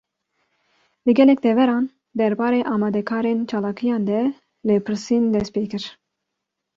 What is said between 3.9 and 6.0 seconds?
de lêpirsîn dest pê kir